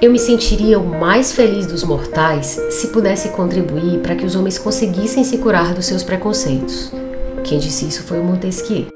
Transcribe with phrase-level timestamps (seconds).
[0.00, 4.58] Eu me sentiria o mais feliz dos mortais se pudesse contribuir para que os homens
[4.58, 6.92] conseguissem se curar dos seus preconceitos.
[7.42, 8.88] Quem disse isso foi o Montesquieu.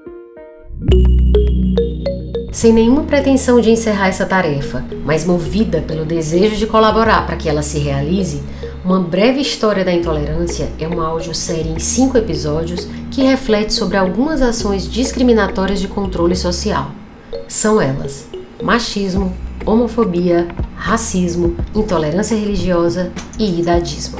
[2.52, 7.48] Sem nenhuma pretensão de encerrar essa tarefa, mas movida pelo desejo de colaborar para que
[7.48, 8.42] ela se realize,
[8.84, 14.42] uma breve história da intolerância é uma audiosérie em cinco episódios que reflete sobre algumas
[14.42, 16.90] ações discriminatórias de controle social.
[17.48, 18.26] São elas:
[18.62, 19.32] machismo,
[19.66, 24.18] homofobia, racismo, intolerância religiosa e idadismo.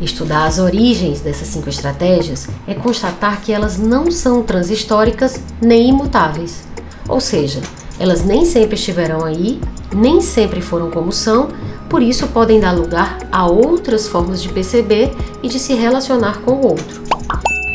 [0.00, 6.64] Estudar as origens dessas cinco estratégias é constatar que elas não são transhistóricas nem imutáveis.
[7.08, 7.60] Ou seja,
[7.98, 9.60] elas nem sempre estiverão aí,
[9.94, 11.48] nem sempre foram como são,
[11.88, 16.52] por isso podem dar lugar a outras formas de perceber e de se relacionar com
[16.52, 17.02] o outro.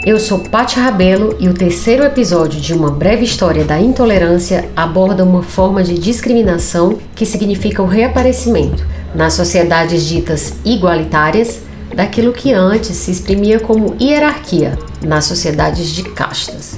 [0.08, 5.22] Eu sou Paty Rabelo e o terceiro episódio de Uma Breve História da Intolerância aborda
[5.22, 11.60] uma forma de discriminação que significa o reaparecimento, nas sociedades ditas igualitárias,
[11.94, 16.74] daquilo que antes se exprimia como hierarquia, nas sociedades de castas.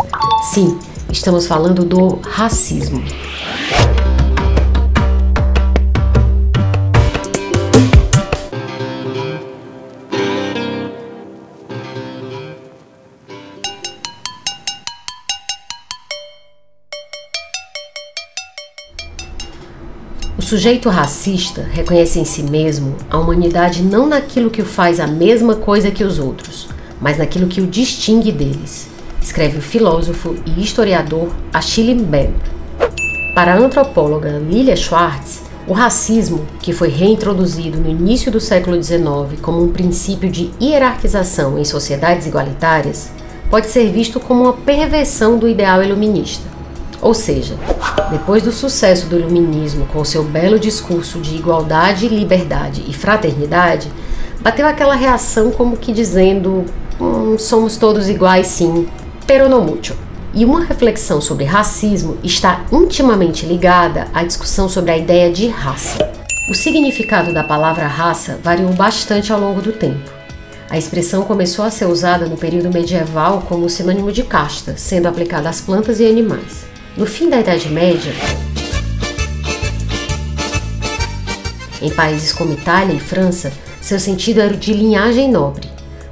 [0.51, 0.79] Sim,
[1.11, 2.99] estamos falando do racismo.
[20.49, 25.53] Sujeito racista reconhece em si mesmo a humanidade não naquilo que o faz a mesma
[25.53, 26.67] coisa que os outros,
[26.99, 28.89] mas naquilo que o distingue deles,
[29.21, 32.33] escreve o filósofo e historiador Achille Mbembe.
[33.35, 39.39] Para a antropóloga Lilia Schwartz, o racismo, que foi reintroduzido no início do século XIX
[39.43, 43.11] como um princípio de hierarquização em sociedades igualitárias,
[43.51, 46.58] pode ser visto como uma perversão do ideal iluminista.
[47.01, 47.55] Ou seja,
[48.11, 53.89] depois do sucesso do Iluminismo com seu belo discurso de igualdade, liberdade e fraternidade,
[54.41, 56.65] bateu aquela reação como que dizendo:
[56.99, 58.87] hum, somos todos iguais sim,
[59.25, 59.95] pero no mucho.
[60.33, 65.97] E uma reflexão sobre racismo está intimamente ligada à discussão sobre a ideia de raça.
[66.49, 70.11] O significado da palavra raça variou bastante ao longo do tempo.
[70.69, 75.49] A expressão começou a ser usada no período medieval como sinônimo de casta, sendo aplicada
[75.49, 76.68] às plantas e animais.
[76.99, 78.11] No fim da Idade Média,
[81.81, 85.69] em países como Itália e França, seu sentido era o de linhagem nobre.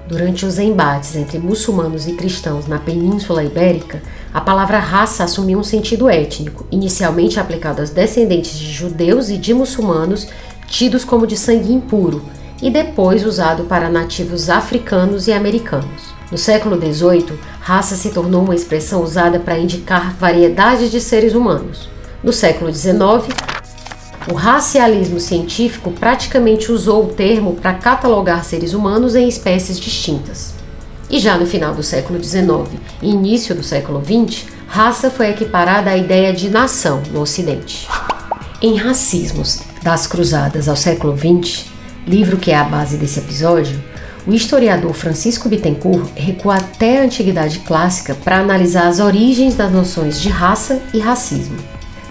[0.08, 4.02] Durante os embates entre muçulmanos e cristãos na Península Ibérica,
[4.34, 9.54] a palavra raça assumiu um sentido étnico, inicialmente aplicado aos descendentes de judeus e de
[9.54, 10.30] muçulmanos
[10.70, 12.24] tidos como de sangue impuro,
[12.62, 16.07] e depois usado para nativos africanos e americanos.
[16.30, 21.88] No século XVIII, raça se tornou uma expressão usada para indicar variedades de seres humanos.
[22.22, 23.34] No século XIX,
[24.30, 30.54] o racialismo científico praticamente usou o termo para catalogar seres humanos em espécies distintas.
[31.10, 35.92] E já no final do século XIX e início do século XX, raça foi equiparada
[35.92, 37.88] à ideia de nação no Ocidente.
[38.62, 41.68] Em Racismos das Cruzadas ao século XX,
[42.06, 43.82] livro que é a base desse episódio,
[44.28, 50.20] o historiador Francisco Bittencourt recua até a Antiguidade Clássica para analisar as origens das noções
[50.20, 51.56] de raça e racismo.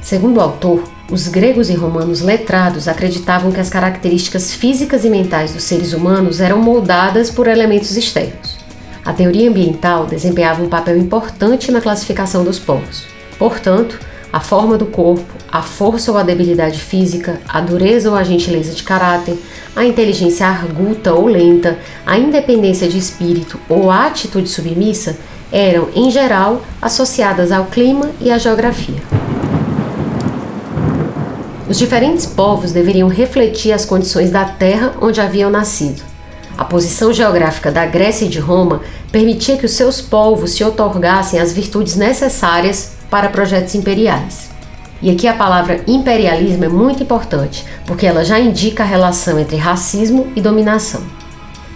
[0.00, 5.52] Segundo o autor, os gregos e romanos letrados acreditavam que as características físicas e mentais
[5.52, 8.56] dos seres humanos eram moldadas por elementos externos.
[9.04, 13.04] A teoria ambiental desempenhava um papel importante na classificação dos povos.
[13.38, 14.00] Portanto,
[14.36, 18.74] a forma do corpo, a força ou a debilidade física, a dureza ou a gentileza
[18.74, 19.34] de caráter,
[19.74, 25.16] a inteligência arguta ou lenta, a independência de espírito ou a atitude submissa
[25.50, 29.02] eram, em geral, associadas ao clima e à geografia.
[31.66, 36.02] Os diferentes povos deveriam refletir as condições da terra onde haviam nascido.
[36.58, 41.40] A posição geográfica da Grécia e de Roma permitia que os seus povos se otorgassem
[41.40, 44.50] as virtudes necessárias para projetos imperiais.
[45.02, 49.56] E aqui a palavra imperialismo é muito importante, porque ela já indica a relação entre
[49.56, 51.02] racismo e dominação.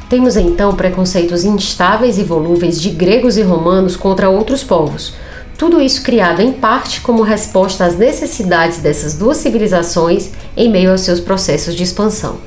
[0.09, 5.15] Temos então preconceitos instáveis e volúveis de gregos e romanos contra outros povos.
[5.57, 11.03] Tudo isso criado em parte como resposta às necessidades dessas duas civilizações em meio aos
[11.03, 12.39] seus processos de expansão.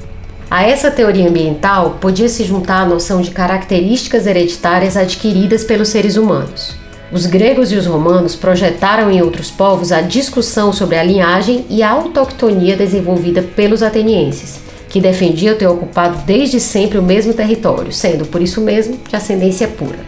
[0.50, 6.18] A essa teoria ambiental podia se juntar a noção de características hereditárias adquiridas pelos seres
[6.18, 6.83] humanos.
[7.14, 11.84] Os gregos e os romanos projetaram em outros povos a discussão sobre a linhagem e
[11.84, 18.26] a autoctonia desenvolvida pelos atenienses, que defendiam ter ocupado desde sempre o mesmo território, sendo
[18.26, 20.00] por isso mesmo de ascendência pura.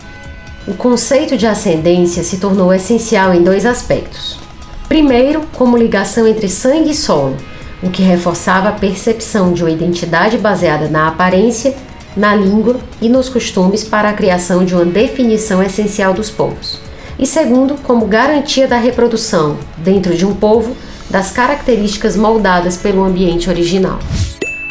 [0.68, 4.40] O conceito de ascendência se tornou essencial em dois aspectos.
[4.90, 7.38] Primeiro, como ligação entre sangue e solo,
[7.84, 11.76] o que reforçava a percepção de uma identidade baseada na aparência,
[12.18, 16.85] na língua e nos costumes para a criação de uma definição essencial dos povos.
[17.18, 20.76] E segundo, como garantia da reprodução, dentro de um povo,
[21.10, 24.00] das características moldadas pelo ambiente original.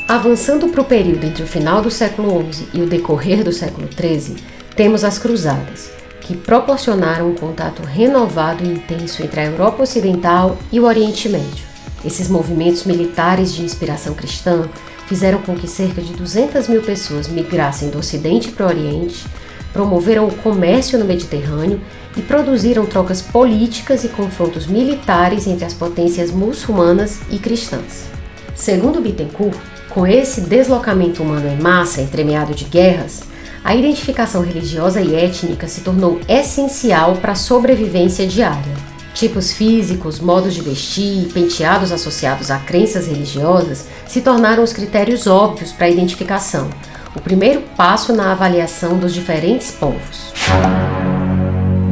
[0.06, 3.88] Avançando para o período entre o final do século XI e o decorrer do século
[3.88, 4.36] XIII,
[4.76, 10.78] temos as Cruzadas, que proporcionaram um contato renovado e intenso entre a Europa Ocidental e
[10.78, 11.64] o Oriente Médio.
[12.04, 14.68] Esses movimentos militares de inspiração cristã
[15.06, 19.24] fizeram com que cerca de 200 mil pessoas migrassem do Ocidente para o Oriente,
[19.72, 21.80] promoveram o comércio no Mediterrâneo
[22.16, 28.04] e produziram trocas políticas e confrontos militares entre as potências muçulmanas e cristãs.
[28.54, 29.56] Segundo Bittencourt,
[29.90, 33.22] com esse deslocamento humano em massa entremeado de guerras,
[33.64, 38.74] a identificação religiosa e étnica se tornou essencial para a sobrevivência diária.
[39.14, 45.26] Tipos físicos, modos de vestir e penteados associados a crenças religiosas se tornaram os critérios
[45.26, 46.68] óbvios para a identificação,
[47.14, 50.32] o primeiro passo na avaliação dos diferentes povos.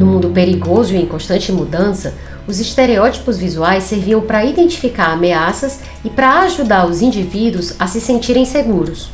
[0.02, 2.14] No mundo perigoso e em constante mudança,
[2.44, 8.44] os estereótipos visuais serviam para identificar ameaças e para ajudar os indivíduos a se sentirem
[8.44, 9.10] seguros.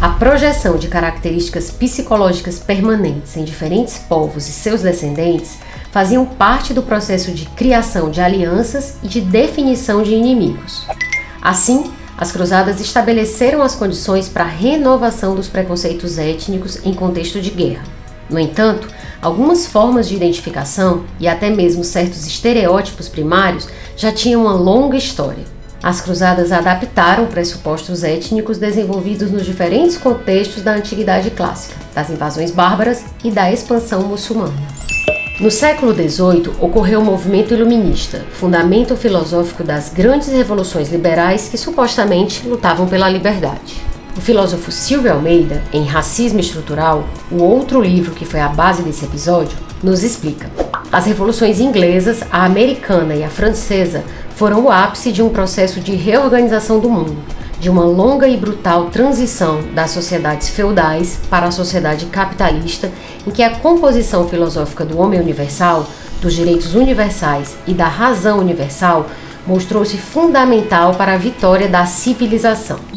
[0.00, 5.58] A projeção de características psicológicas permanentes em diferentes povos e seus descendentes
[5.92, 10.86] faziam parte do processo de criação de alianças e de definição de inimigos.
[11.42, 17.50] Assim, as cruzadas estabeleceram as condições para a renovação dos preconceitos étnicos em contexto de
[17.50, 17.95] guerra.
[18.28, 18.88] No entanto,
[19.22, 25.44] algumas formas de identificação e até mesmo certos estereótipos primários já tinham uma longa história.
[25.82, 33.04] As cruzadas adaptaram pressupostos étnicos desenvolvidos nos diferentes contextos da Antiguidade Clássica, das invasões bárbaras
[33.22, 34.54] e da expansão muçulmana.
[35.38, 42.48] No século XVIII ocorreu o movimento iluminista, fundamento filosófico das grandes revoluções liberais que supostamente
[42.48, 43.76] lutavam pela liberdade.
[44.16, 49.04] O filósofo Silvio Almeida, em Racismo Estrutural, o outro livro que foi a base desse
[49.04, 50.50] episódio, nos explica.
[50.90, 54.02] As revoluções inglesas, a americana e a francesa
[54.34, 57.14] foram o ápice de um processo de reorganização do mundo,
[57.60, 62.90] de uma longa e brutal transição das sociedades feudais para a sociedade capitalista,
[63.26, 65.86] em que a composição filosófica do homem universal,
[66.22, 69.06] dos direitos universais e da razão universal
[69.46, 72.95] mostrou-se fundamental para a vitória da civilização.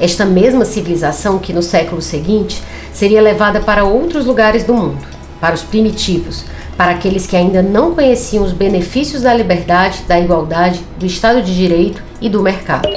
[0.00, 2.62] Esta mesma civilização que no século seguinte
[2.92, 5.06] seria levada para outros lugares do mundo,
[5.40, 6.44] para os primitivos,
[6.76, 11.54] para aqueles que ainda não conheciam os benefícios da liberdade, da igualdade, do Estado de
[11.54, 12.88] Direito e do mercado.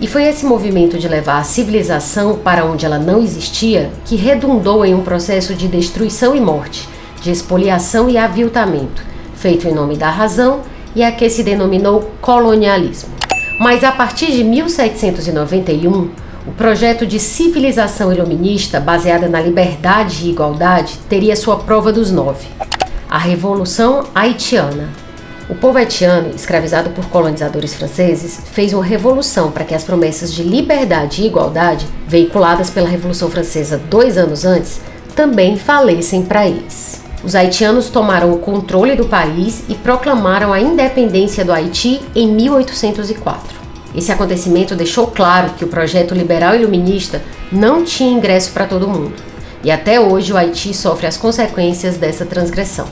[0.00, 4.86] E foi esse movimento de levar a civilização para onde ela não existia que redundou
[4.86, 6.88] em um processo de destruição e morte,
[7.20, 9.02] de expoliação e aviltamento,
[9.34, 10.60] feito em nome da razão
[10.94, 13.10] e a que se denominou colonialismo.
[13.60, 16.10] Mas a partir de 1791, o
[16.58, 22.48] projeto de civilização iluminista baseada na liberdade e igualdade teria sua prova dos nove:
[23.08, 24.88] a Revolução Haitiana.
[25.48, 30.42] O povo haitiano, escravizado por colonizadores franceses, fez uma revolução para que as promessas de
[30.42, 34.80] liberdade e igualdade, veiculadas pela Revolução Francesa dois anos antes,
[35.14, 37.00] também falessem para eles.
[37.24, 43.57] Os haitianos tomaram o controle do país e proclamaram a independência do Haiti em 1804.
[43.94, 49.14] Esse acontecimento deixou claro que o projeto liberal iluminista não tinha ingresso para todo mundo.
[49.64, 52.86] E até hoje o Haiti sofre as consequências dessa transgressão.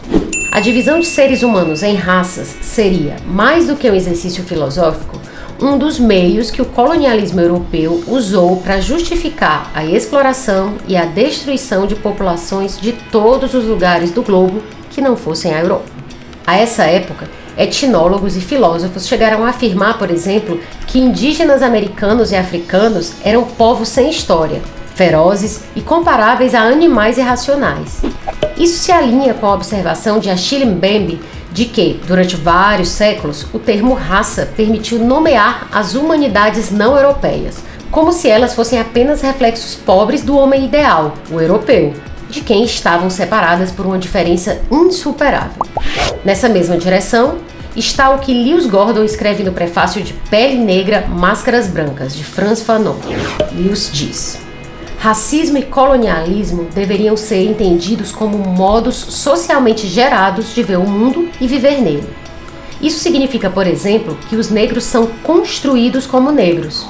[0.50, 5.20] A divisão de seres humanos em raças seria, mais do que um exercício filosófico,
[5.60, 11.86] um dos meios que o colonialismo europeu usou para justificar a exploração e a destruição
[11.86, 15.90] de populações de todos os lugares do globo que não fossem a Europa.
[16.46, 20.60] A essa época, etnólogos e filósofos chegaram a afirmar, por exemplo,
[20.96, 24.62] que indígenas americanos e africanos eram povos sem história,
[24.94, 28.00] ferozes e comparáveis a animais irracionais.
[28.56, 31.20] Isso se alinha com a observação de Achille Mbembe
[31.52, 37.58] de que, durante vários séculos, o termo raça permitiu nomear as humanidades não europeias,
[37.90, 41.92] como se elas fossem apenas reflexos pobres do homem ideal, o europeu,
[42.30, 45.66] de quem estavam separadas por uma diferença insuperável.
[46.24, 47.36] Nessa mesma direção
[47.76, 52.62] está o que Lewis Gordon escreve no prefácio de Pele Negra, Máscaras Brancas, de Franz
[52.62, 52.96] Fanon.
[53.52, 54.38] Lewis diz:
[54.98, 61.46] Racismo e colonialismo deveriam ser entendidos como modos socialmente gerados de ver o mundo e
[61.46, 62.08] viver nele.
[62.80, 66.86] Isso significa, por exemplo, que os negros são construídos como negros.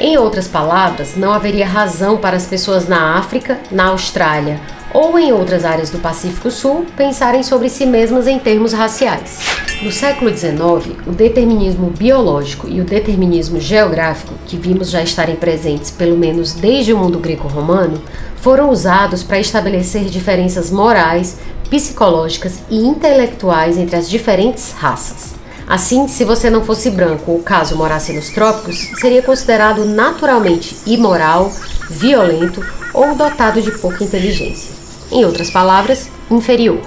[0.00, 4.60] Em outras palavras, não haveria razão para as pessoas na África, na Austrália
[4.92, 9.38] ou em outras áreas do Pacífico Sul pensarem sobre si mesmas em termos raciais.
[9.82, 15.90] No século XIX, o determinismo biológico e o determinismo geográfico, que vimos já estarem presentes
[15.90, 18.02] pelo menos desde o mundo greco-romano,
[18.36, 21.38] foram usados para estabelecer diferenças morais,
[21.70, 25.37] psicológicas e intelectuais entre as diferentes raças.
[25.68, 31.52] Assim, se você não fosse branco ou caso morasse nos trópicos, seria considerado naturalmente imoral,
[31.90, 34.74] violento ou dotado de pouca inteligência.
[35.12, 36.80] Em outras palavras, inferior.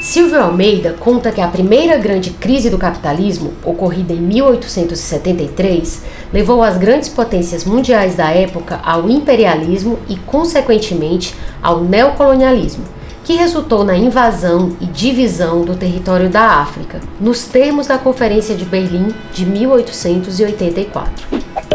[0.00, 6.78] Silvio Almeida conta que a primeira grande crise do capitalismo, ocorrida em 1873, levou as
[6.78, 12.84] grandes potências mundiais da época ao imperialismo e, consequentemente, ao neocolonialismo
[13.24, 18.64] que resultou na invasão e divisão do território da África, nos termos da Conferência de
[18.64, 21.28] Berlim de 1884.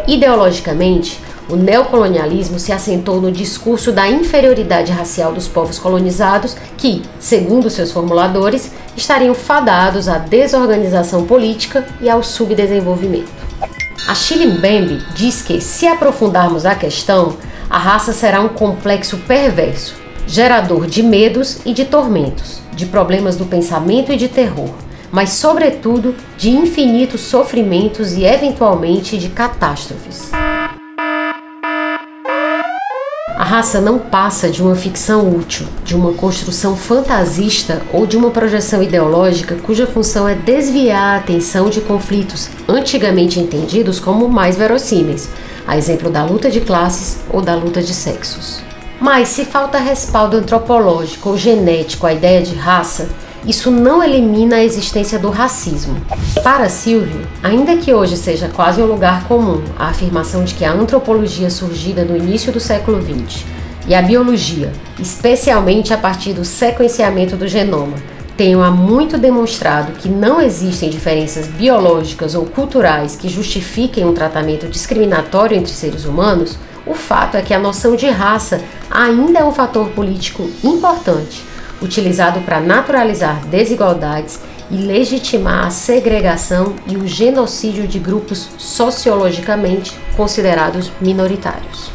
[0.08, 7.70] Ideologicamente, o neocolonialismo se assentou no discurso da inferioridade racial dos povos colonizados, que, segundo
[7.70, 13.32] seus formuladores, estariam fadados à desorganização política e ao subdesenvolvimento.
[14.08, 14.14] A
[14.46, 17.38] Mbembe diz que, se aprofundarmos a questão,
[17.70, 19.96] a raça será um complexo perverso,
[20.28, 24.70] gerador de medos e de tormentos, de problemas do pensamento e de terror,
[25.10, 30.30] mas, sobretudo, de infinitos sofrimentos e, eventualmente, de catástrofes.
[33.38, 38.32] A raça não passa de uma ficção útil, de uma construção fantasista ou de uma
[38.32, 45.30] projeção ideológica cuja função é desviar a atenção de conflitos antigamente entendidos como mais verossímeis,
[45.66, 48.68] a exemplo da luta de classes ou da luta de sexos.
[49.00, 53.10] Mas se falta respaldo antropológico ou genético à ideia de raça,
[53.46, 55.96] isso não elimina a existência do racismo.
[56.44, 60.74] Para Silvio, ainda que hoje seja quase um lugar comum a afirmação de que a
[60.74, 63.46] antropologia surgida no início do século XX
[63.88, 67.96] e a biologia, especialmente a partir do sequenciamento do genoma,
[68.36, 74.68] tenham há muito demonstrado que não existem diferenças biológicas ou culturais que justifiquem um tratamento
[74.68, 79.52] discriminatório entre seres humanos, o fato é que a noção de raça ainda é um
[79.52, 81.44] fator político importante,
[81.82, 84.40] utilizado para naturalizar desigualdades
[84.72, 91.92] e legitimar a segregação e o genocídio de grupos sociologicamente considerados minoritários.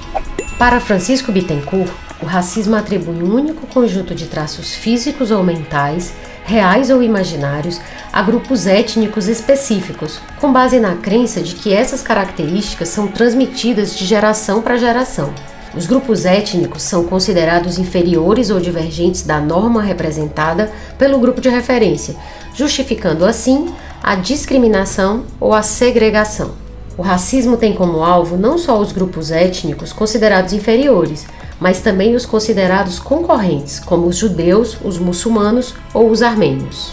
[0.59, 1.91] Para Francisco Bittencourt,
[2.23, 6.15] o racismo atribui um único conjunto de traços físicos ou mentais
[6.53, 7.81] reais ou imaginários,
[8.13, 14.05] a grupos étnicos específicos, com base na crença de que essas características são transmitidas de
[14.05, 15.33] geração para geração.
[15.75, 22.15] Os grupos étnicos são considerados inferiores ou divergentes da norma representada pelo grupo de referência,
[22.55, 26.51] justificando assim a discriminação ou a segregação.
[26.99, 31.25] O racismo tem como alvo não só os grupos étnicos considerados inferiores,
[31.63, 36.93] mas também os considerados concorrentes, como os judeus, os muçulmanos ou os armênios.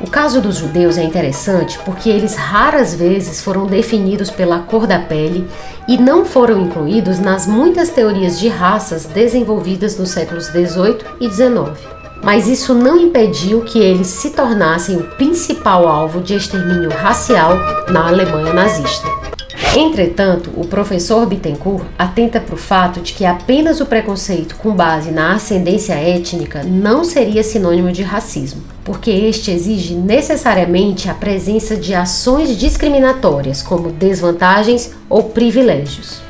[0.00, 4.98] O caso dos judeus é interessante porque eles raras vezes foram definidos pela cor da
[4.98, 5.46] pele
[5.86, 11.78] e não foram incluídos nas muitas teorias de raças desenvolvidas nos séculos 18 e 19.
[12.24, 17.54] Mas isso não impediu que eles se tornassem o principal alvo de extermínio racial
[17.90, 19.35] na Alemanha nazista.
[19.78, 25.10] Entretanto, o professor Bittencourt atenta para o fato de que apenas o preconceito com base
[25.10, 31.94] na ascendência étnica não seria sinônimo de racismo, porque este exige necessariamente a presença de
[31.94, 36.22] ações discriminatórias, como desvantagens ou privilégios.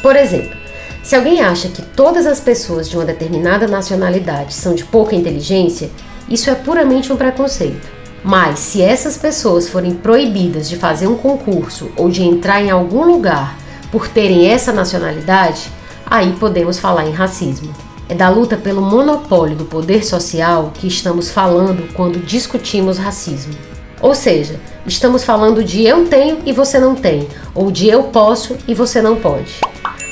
[0.00, 0.56] Por exemplo,
[1.02, 5.90] se alguém acha que todas as pessoas de uma determinada nacionalidade são de pouca inteligência,
[6.30, 7.95] isso é puramente um preconceito.
[8.26, 13.04] Mas se essas pessoas forem proibidas de fazer um concurso ou de entrar em algum
[13.04, 13.56] lugar
[13.92, 15.70] por terem essa nacionalidade,
[16.04, 17.72] aí podemos falar em racismo.
[18.08, 23.54] É da luta pelo monopólio do poder social que estamos falando quando discutimos racismo.
[24.02, 28.56] Ou seja, estamos falando de eu tenho e você não tem, ou de eu posso
[28.66, 29.60] e você não pode.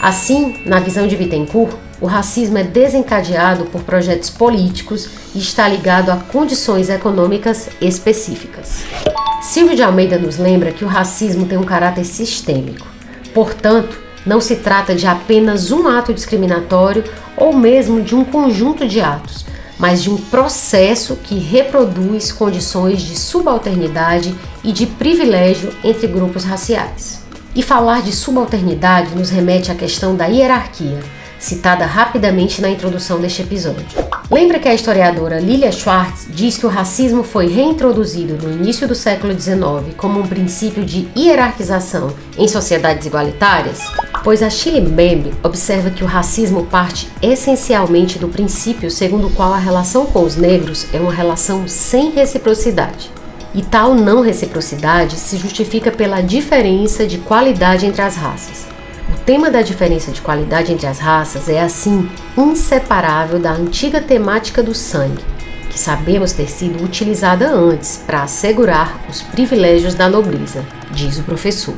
[0.00, 6.10] Assim, na visão de Bittencourt, o racismo é desencadeado por projetos políticos e está ligado
[6.10, 8.84] a condições econômicas específicas.
[9.40, 12.86] Silvio de Almeida nos lembra que o racismo tem um caráter sistêmico.
[13.32, 17.04] Portanto, não se trata de apenas um ato discriminatório
[17.38, 19.46] ou mesmo de um conjunto de atos,
[19.78, 27.22] mas de um processo que reproduz condições de subalternidade e de privilégio entre grupos raciais.
[27.56, 31.00] E falar de subalternidade nos remete à questão da hierarquia,
[31.44, 33.84] citada rapidamente na introdução deste episódio.
[34.30, 38.94] Lembra que a historiadora Lilia Schwartz diz que o racismo foi reintroduzido no início do
[38.94, 43.80] século XIX como um princípio de hierarquização em sociedades igualitárias?
[44.24, 49.52] pois a Chile Mbembe observa que o racismo parte essencialmente do princípio segundo o qual
[49.52, 53.10] a relação com os negros é uma relação sem reciprocidade.
[53.54, 58.73] E tal não reciprocidade se justifica pela diferença de qualidade entre as raças.
[59.26, 64.74] Tema da diferença de qualidade entre as raças é, assim, inseparável da antiga temática do
[64.74, 65.24] sangue,
[65.70, 71.74] que sabemos ter sido utilizada antes para assegurar os privilégios da nobreza, diz o professor.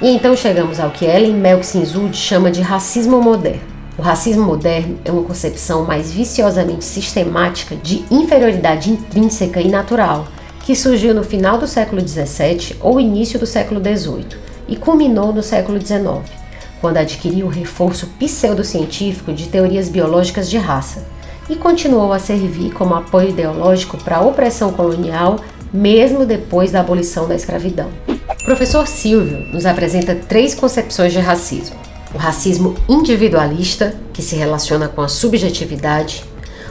[0.00, 3.60] E então chegamos ao que Ellen Melksinzud chama de racismo moderno.
[3.98, 10.26] O racismo moderno é uma concepção mais viciosamente sistemática de inferioridade intrínseca e natural,
[10.64, 15.42] que surgiu no final do século XVII ou início do século XVIII e culminou no
[15.42, 16.45] século XIX,
[16.80, 21.06] quando adquiriu o reforço pseudocientífico de teorias biológicas de raça
[21.48, 25.36] e continuou a servir como apoio ideológico para a opressão colonial,
[25.72, 27.88] mesmo depois da abolição da escravidão.
[28.08, 31.76] O professor Silvio nos apresenta três concepções de racismo:
[32.14, 36.24] o racismo individualista, que se relaciona com a subjetividade,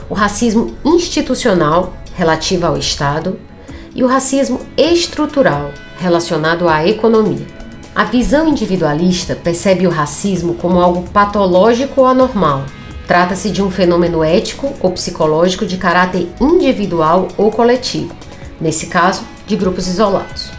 [0.08, 3.38] o racismo institucional, relativo ao Estado,
[3.94, 7.55] e o racismo estrutural, relacionado à economia.
[7.96, 12.66] A visão individualista percebe o racismo como algo patológico ou anormal.
[13.06, 18.14] Trata-se de um fenômeno ético ou psicológico de caráter individual ou coletivo,
[18.60, 20.50] nesse caso, de grupos isolados.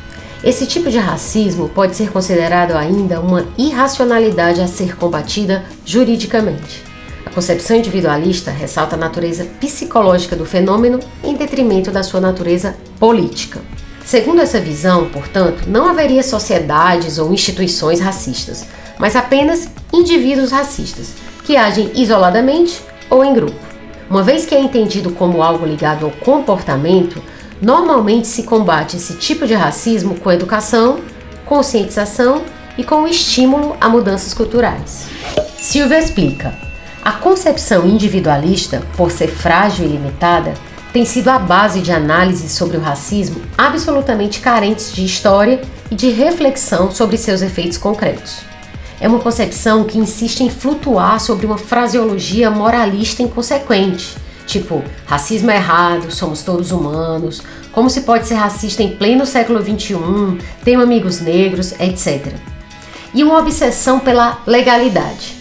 [0.44, 6.84] Esse tipo de racismo pode ser considerado ainda uma irracionalidade a ser combatida juridicamente.
[7.24, 13.62] A concepção individualista ressalta a natureza psicológica do fenômeno em detrimento da sua natureza política.
[14.08, 18.66] Segundo essa visão, portanto, não haveria sociedades ou instituições racistas,
[18.98, 21.10] mas apenas indivíduos racistas,
[21.44, 23.60] que agem isoladamente ou em grupo.
[24.10, 27.22] Uma vez que é entendido como algo ligado ao comportamento,
[27.62, 31.02] normalmente se combate esse tipo de racismo com educação,
[31.46, 32.44] conscientização
[32.78, 35.08] e com o estímulo a mudanças culturais.
[35.60, 36.56] Silvia explica:
[37.04, 40.54] a concepção individualista, por ser frágil e limitada,
[40.98, 45.62] tem sido a base de análises sobre o racismo absolutamente carentes de história
[45.92, 48.40] e de reflexão sobre seus efeitos concretos.
[49.00, 55.57] É uma concepção que insiste em flutuar sobre uma fraseologia moralista inconsequente, tipo racismo é
[55.57, 61.22] errado, somos todos humanos, como se pode ser racista em pleno século XXI, tenho amigos
[61.22, 62.33] negros, etc.
[63.14, 65.37] E uma obsessão pela legalidade.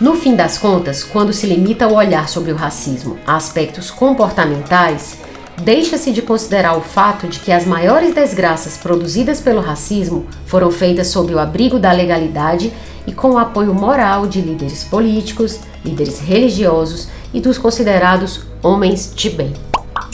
[0.00, 5.18] No fim das contas, quando se limita o olhar sobre o racismo a aspectos comportamentais,
[5.60, 11.08] deixa-se de considerar o fato de que as maiores desgraças produzidas pelo racismo foram feitas
[11.08, 12.72] sob o abrigo da legalidade
[13.08, 19.30] e com o apoio moral de líderes políticos, líderes religiosos e dos considerados homens de
[19.30, 19.52] bem.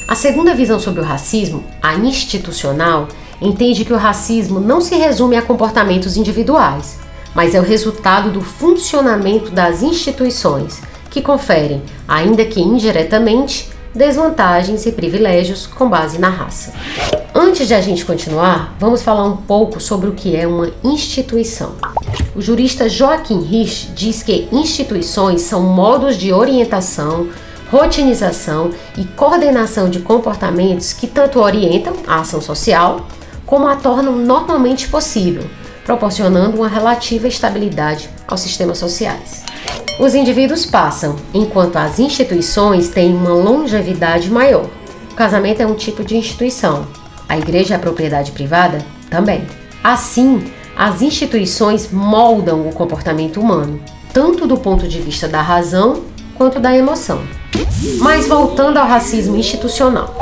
[0.08, 3.06] A segunda visão sobre o racismo, a institucional,
[3.38, 7.03] entende que o racismo não se resume a comportamentos individuais,
[7.34, 14.92] mas é o resultado do funcionamento das instituições, que conferem, ainda que indiretamente, desvantagens e
[14.92, 16.72] privilégios com base na raça.
[17.32, 21.74] Antes de a gente continuar, vamos falar um pouco sobre o que é uma instituição.
[22.34, 27.28] O jurista Joaquim Rich diz que instituições são modos de orientação,
[27.70, 33.06] rotinização e coordenação de comportamentos que tanto orientam a ação social
[33.46, 35.44] como a tornam normalmente possível
[35.84, 39.44] proporcionando uma relativa estabilidade aos sistemas sociais.
[39.98, 44.68] Os indivíduos passam, enquanto as instituições têm uma longevidade maior.
[45.12, 46.86] O casamento é um tipo de instituição,
[47.28, 49.46] a igreja é a propriedade privada também.
[49.82, 53.80] Assim, as instituições moldam o comportamento humano,
[54.12, 56.02] tanto do ponto de vista da razão
[56.36, 57.22] quanto da emoção.
[58.00, 60.12] Mas voltando ao racismo institucional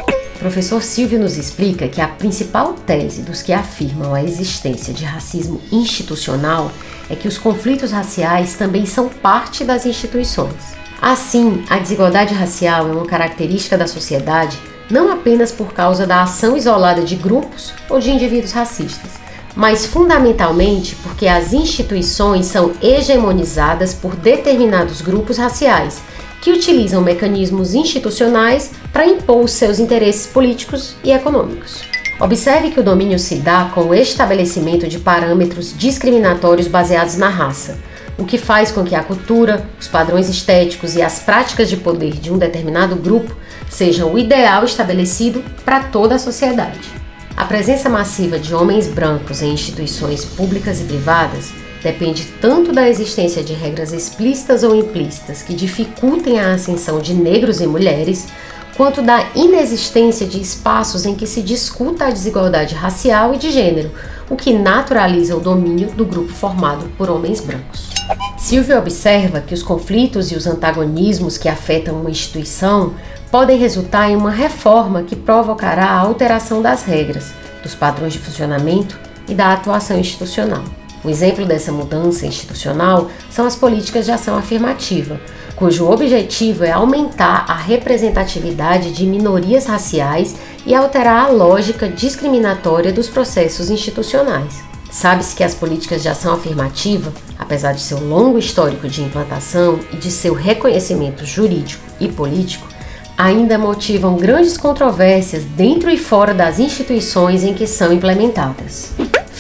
[0.43, 5.61] professor Silvio nos explica que a principal tese dos que afirmam a existência de racismo
[5.71, 6.73] institucional
[7.09, 10.75] é que os conflitos raciais também são parte das instituições.
[11.01, 14.59] Assim, a desigualdade racial é uma característica da sociedade
[14.91, 19.13] não apenas por causa da ação isolada de grupos ou de indivíduos racistas,
[19.55, 26.03] mas fundamentalmente porque as instituições são hegemonizadas por determinados grupos raciais
[26.43, 31.83] que utilizam mecanismos institucionais para impor seus interesses políticos e econômicos.
[32.21, 37.79] Observe que o domínio se dá com o estabelecimento de parâmetros discriminatórios baseados na raça,
[38.19, 42.15] o que faz com que a cultura, os padrões estéticos e as práticas de poder
[42.15, 43.35] de um determinado grupo
[43.71, 46.91] sejam o ideal estabelecido para toda a sociedade.
[47.37, 53.43] A presença massiva de homens brancos em instituições públicas e privadas depende tanto da existência
[53.43, 58.29] de regras explícitas ou implícitas que dificultem a ascensão de negros e mulheres,
[58.77, 63.91] quanto da inexistência de espaços em que se discuta a desigualdade racial e de gênero,
[64.31, 67.91] o que naturaliza o domínio do grupo formado por homens brancos.
[68.39, 72.95] Silvio observa que os conflitos e os antagonismos que afetam uma instituição
[73.31, 78.99] podem resultar em uma reforma que provocará a alteração das regras, dos padrões de funcionamento
[79.29, 80.63] e da atuação institucional.
[81.05, 85.21] Um exemplo dessa mudança institucional são as políticas de ação afirmativa,
[85.57, 93.09] cujo objetivo é aumentar a representatividade de minorias raciais e alterar a lógica discriminatória dos
[93.09, 94.63] processos institucionais.
[94.91, 99.97] Sabe-se que as políticas de ação afirmativa, apesar de seu longo histórico de implantação e
[99.97, 102.69] de seu reconhecimento jurídico e político,
[103.17, 108.93] ainda motivam grandes controvérsias dentro e fora das instituições em que são implementadas.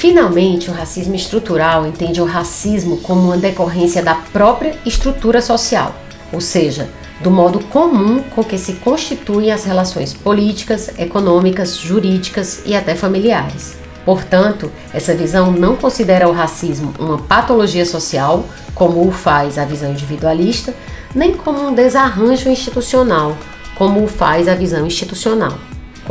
[0.02, 5.94] Finalmente, o racismo estrutural entende o racismo como uma decorrência da própria estrutura social,
[6.32, 6.88] ou seja,
[7.20, 13.76] do modo comum com que se constituem as relações políticas, econômicas, jurídicas e até familiares.
[14.04, 19.92] Portanto, essa visão não considera o racismo uma patologia social, como o faz a visão
[19.92, 20.74] individualista,
[21.14, 23.38] nem como um desarranjo institucional,
[23.76, 25.56] como o faz a visão institucional.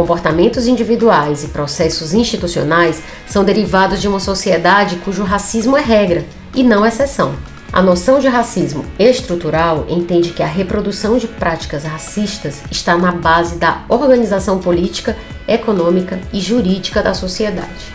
[0.02, 6.64] Comportamentos individuais e processos institucionais são derivados de uma sociedade cujo racismo é regra e
[6.64, 7.36] não exceção.
[7.72, 13.58] A noção de racismo estrutural entende que a reprodução de práticas racistas está na base
[13.58, 15.16] da organização política,
[15.48, 17.94] econômica e jurídica da sociedade.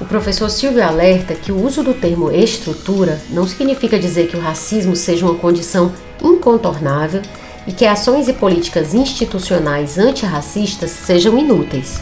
[0.00, 4.40] O professor Silvio alerta que o uso do termo estrutura não significa dizer que o
[4.40, 7.20] racismo seja uma condição incontornável
[7.66, 12.00] e que ações e políticas institucionais antirracistas sejam inúteis.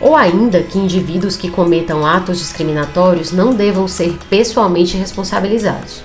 [0.00, 6.02] Ou ainda que indivíduos que cometam atos discriminatórios não devam ser pessoalmente responsabilizados.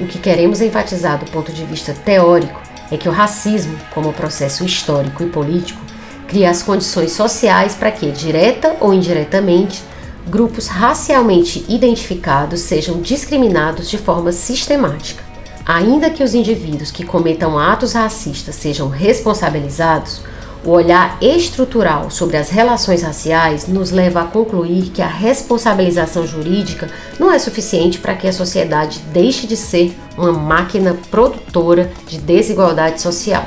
[0.00, 4.64] O que queremos enfatizar do ponto de vista teórico é que o racismo, como processo
[4.64, 5.80] histórico e político,
[6.26, 9.82] cria as condições sociais para que, direta ou indiretamente,
[10.28, 15.29] grupos racialmente identificados sejam discriminados de forma sistemática.
[15.72, 20.20] Ainda que os indivíduos que cometam atos racistas sejam responsabilizados,
[20.64, 26.88] o olhar estrutural sobre as relações raciais nos leva a concluir que a responsabilização jurídica
[27.20, 33.00] não é suficiente para que a sociedade deixe de ser uma máquina produtora de desigualdade
[33.00, 33.46] social.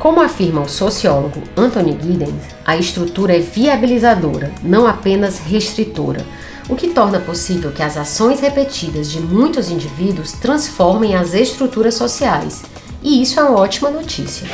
[0.00, 6.26] Como afirma o sociólogo Anthony Giddens, a estrutura é viabilizadora, não apenas restritora
[6.68, 12.62] o que torna possível que as ações repetidas de muitos indivíduos transformem as estruturas sociais.
[13.02, 14.48] E isso é uma ótima notícia.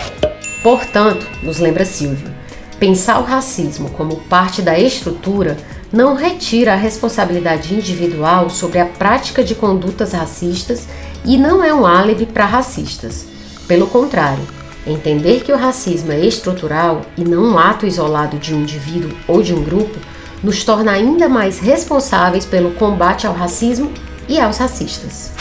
[0.63, 2.33] Portanto, nos lembra Silvio,
[2.79, 5.57] pensar o racismo como parte da estrutura
[5.93, 10.87] não retira a responsabilidade individual sobre a prática de condutas racistas
[11.25, 13.27] e não é um álibi para racistas.
[13.67, 14.43] Pelo contrário,
[14.87, 19.43] entender que o racismo é estrutural e não um ato isolado de um indivíduo ou
[19.43, 19.99] de um grupo
[20.43, 23.93] nos torna ainda mais responsáveis pelo combate ao racismo
[24.29, 25.33] e aos racistas.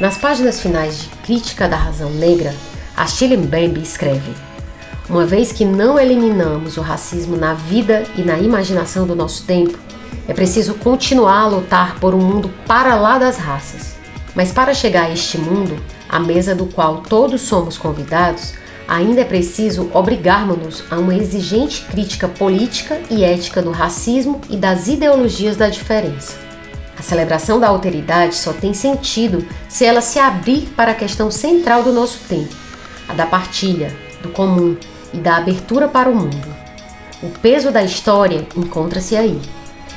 [0.00, 2.54] Nas páginas finais de Crítica da Razão Negra,
[2.96, 4.32] a Shirley Mbembe escreve:
[5.08, 9.78] Uma vez que não eliminamos o racismo na vida e na imaginação do nosso tempo,
[10.26, 13.96] é preciso continuar a lutar por um mundo para lá das raças.
[14.34, 15.76] Mas para chegar a este mundo,
[16.08, 18.54] à mesa do qual todos somos convidados,
[18.86, 24.88] ainda é preciso obrigarmos-nos a uma exigente crítica política e ética do racismo e das
[24.88, 26.36] ideologias da diferença.
[26.98, 31.82] A celebração da alteridade só tem sentido se ela se abrir para a questão central
[31.82, 32.54] do nosso tempo,
[33.08, 33.92] a da partilha,
[34.22, 34.76] do comum
[35.12, 36.62] e da abertura para o mundo.
[37.22, 39.40] O peso da história encontra-se aí.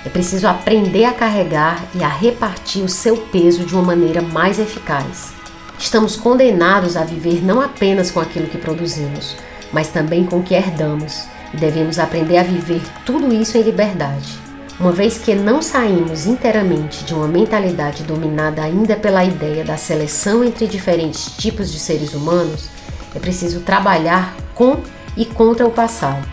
[0.06, 4.60] É preciso aprender a carregar e a repartir o seu peso de uma maneira mais
[4.60, 5.34] eficaz.
[5.78, 9.36] Estamos condenados a viver não apenas com aquilo que produzimos,
[9.72, 14.40] mas também com o que herdamos, e devemos aprender a viver tudo isso em liberdade.
[14.80, 20.44] Uma vez que não saímos inteiramente de uma mentalidade dominada ainda pela ideia da seleção
[20.44, 22.70] entre diferentes tipos de seres humanos,
[23.14, 24.82] é preciso trabalhar com
[25.16, 26.26] e contra o passado,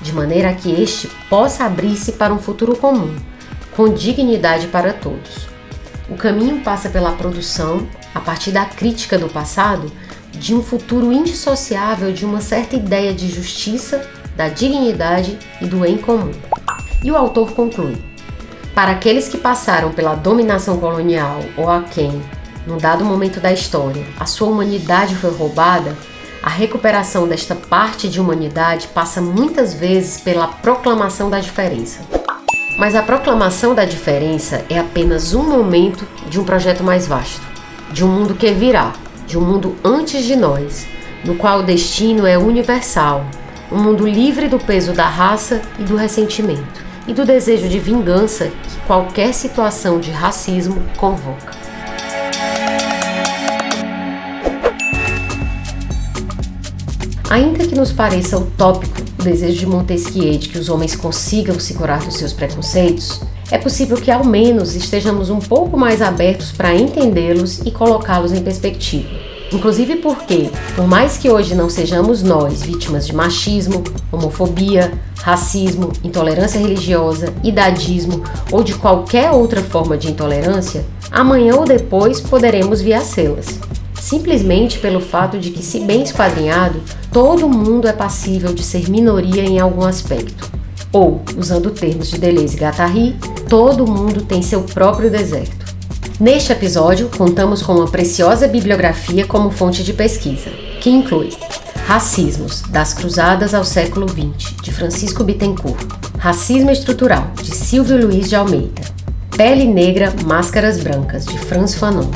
[0.00, 3.14] de maneira que este possa abrir-se para um futuro comum,
[3.76, 5.49] com dignidade para todos.
[6.10, 9.90] O caminho passa pela produção, a partir da crítica do passado,
[10.32, 14.04] de um futuro indissociável de uma certa ideia de justiça,
[14.36, 16.32] da dignidade e do em comum.
[17.04, 17.96] E o autor conclui:
[18.74, 22.20] Para aqueles que passaram pela dominação colonial ou a quem,
[22.66, 25.96] num dado momento da história, a sua humanidade foi roubada,
[26.42, 32.19] a recuperação desta parte de humanidade passa muitas vezes pela proclamação da diferença.
[32.80, 37.42] Mas a proclamação da diferença é apenas um momento de um projeto mais vasto,
[37.92, 38.94] de um mundo que virá,
[39.26, 40.86] de um mundo antes de nós,
[41.22, 43.26] no qual o destino é universal,
[43.70, 48.46] um mundo livre do peso da raça e do ressentimento, e do desejo de vingança
[48.46, 51.52] que qualquer situação de racismo convoca.
[57.28, 61.74] Ainda que nos pareça utópico o desejo de Montesquieu de que os homens consigam se
[61.74, 66.74] curar dos seus preconceitos, é possível que ao menos estejamos um pouco mais abertos para
[66.74, 69.08] entendê-los e colocá-los em perspectiva.
[69.52, 76.58] Inclusive porque, por mais que hoje não sejamos nós vítimas de machismo, homofobia, racismo, intolerância
[76.58, 83.00] religiosa, idadismo ou de qualquer outra forma de intolerância, amanhã ou depois poderemos vir a
[83.00, 83.58] sê-las
[84.10, 89.44] simplesmente pelo fato de que, se bem esquadrinhado, todo mundo é passível de ser minoria
[89.44, 90.50] em algum aspecto.
[90.92, 93.16] Ou, usando termos de Deleuze e Guattari,
[93.48, 95.64] todo mundo tem seu próprio deserto.
[96.18, 101.30] Neste episódio, contamos com uma preciosa bibliografia como fonte de pesquisa, que inclui
[101.86, 105.86] Racismos, das Cruzadas ao século XX, de Francisco Bittencourt,
[106.18, 108.82] Racismo Estrutural, de Silvio Luiz de Almeida,
[109.36, 112.10] Pele Negra, Máscaras Brancas, de Franz Fanon,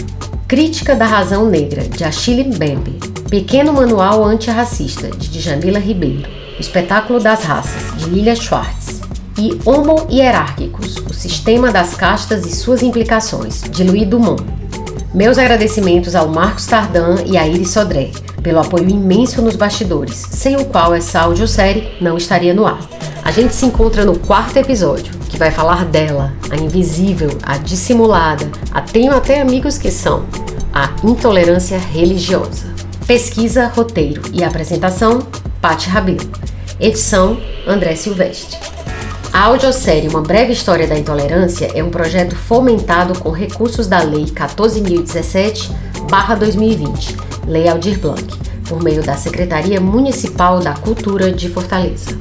[0.55, 3.01] Crítica da Razão Negra, de Achille Mbembe.
[3.29, 6.31] Pequeno Manual Antirracista, de Djamila Ribeiro.
[6.57, 9.01] O Espetáculo das Raças, de Lilia Schwartz.
[9.37, 14.45] E Homo Hierárquicos, o Sistema das Castas e Suas Implicações, de Louis Dumont.
[15.13, 20.55] Meus agradecimentos ao Marcos Tardan e a Iris Sodré pelo apoio imenso nos bastidores, sem
[20.55, 22.79] o qual essa audiosérie não estaria no ar.
[23.25, 28.47] A gente se encontra no quarto episódio, que vai falar dela, a invisível, a dissimulada,
[28.71, 30.27] a tenho até amigos que são,
[30.75, 32.67] a intolerância religiosa.
[33.07, 35.21] Pesquisa, roteiro e apresentação,
[35.61, 36.29] Patti Rabelo.
[36.81, 38.59] Edição, André Silvestre.
[39.33, 44.25] A audiosérie Uma Breve História da Intolerância é um projeto fomentado com recursos da Lei
[44.25, 48.25] 14.017-2020, Lei Aldir Blanc,
[48.69, 52.19] por meio da Secretaria Municipal da Cultura de Fortaleza.